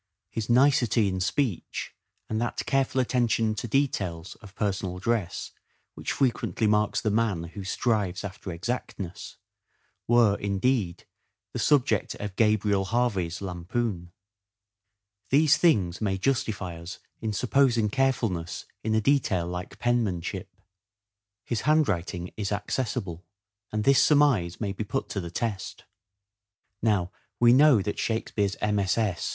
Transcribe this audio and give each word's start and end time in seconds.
His 0.31 0.49
nicety 0.49 1.07
in 1.07 1.19
speech 1.19 1.93
and 2.27 2.41
that 2.41 2.65
careful 2.65 2.99
attention 2.99 3.53
to 3.53 3.67
details 3.67 4.33
of 4.41 4.55
personal 4.55 4.97
dress 4.97 5.51
which 5.93 6.11
frequently 6.11 6.65
marks 6.65 6.99
the 7.01 7.11
man 7.11 7.43
who 7.53 7.63
strives 7.63 8.23
after 8.23 8.51
exactness, 8.51 9.37
were, 10.07 10.37
indeed, 10.39 11.05
the 11.53 11.59
subject 11.59 12.15
of 12.15 12.35
Gabriel 12.35 12.85
Harvey's 12.85 13.41
lampoon. 13.43 14.11
These 15.29 15.57
things 15.57 16.01
may 16.01 16.17
justify 16.17 16.79
us 16.81 16.97
in 17.19 17.31
supposing 17.31 17.87
carefulness 17.89 18.65
in 18.83 18.95
a 18.95 19.01
detail 19.01 19.45
like 19.45 19.77
penmanship. 19.77 20.51
382 21.47 21.55
"SHAKESPEARE" 21.55 21.93
IDENTIFIED 21.93 22.07
Penmanship. 22.09 22.33
His 22.33 22.33
handwriting 22.33 22.33
is 22.35 22.51
accessible 22.51 23.23
and 23.71 23.83
this 23.83 24.03
surmise 24.03 24.59
may 24.59 24.71
be 24.73 24.83
put 24.83 25.09
to 25.09 25.21
the 25.21 25.29
test. 25.29 25.83
Now 26.81 27.11
we 27.39 27.53
know 27.53 27.83
that 27.83 27.99
Shakespeare's 27.99 28.55
MSS. 28.59 29.29